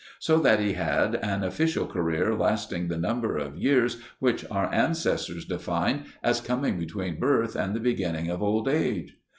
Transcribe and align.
So 0.17 0.39
that 0.39 0.59
he 0.59 0.73
had 0.73 1.13
an 1.17 1.43
official 1.43 1.85
career 1.85 2.33
lasting 2.33 2.87
the 2.87 2.97
number 2.97 3.37
of 3.37 3.55
years 3.55 4.01
which 4.17 4.43
our 4.49 4.73
ancestors 4.73 5.45
defined 5.45 6.05
as 6.23 6.41
coming 6.41 6.79
between 6.79 7.19
birth 7.19 7.55
and 7.55 7.75
the 7.75 7.79
beginning 7.81 8.27
of 8.27 8.41
old 8.41 8.67
age. 8.67 9.15